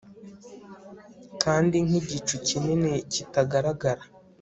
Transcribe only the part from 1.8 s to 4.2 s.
nkigicu kinini kitagaragara